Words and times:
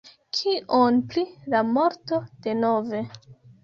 Kion 0.37 0.97
pri 1.13 1.25
la 1.57 1.63
morto 1.77 2.23
denove? 2.49 3.09